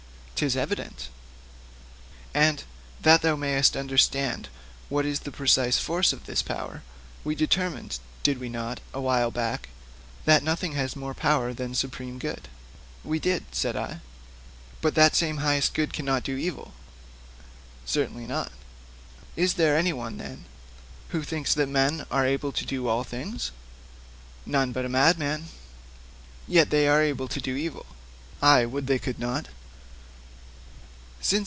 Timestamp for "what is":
4.89-5.19